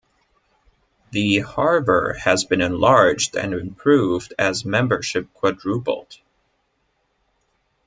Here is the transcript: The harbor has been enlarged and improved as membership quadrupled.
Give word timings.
The 1.11 1.41
harbor 1.41 2.13
has 2.13 2.43
been 2.43 2.59
enlarged 2.61 3.35
and 3.35 3.53
improved 3.53 4.33
as 4.39 4.65
membership 4.65 5.31
quadrupled. 5.35 6.17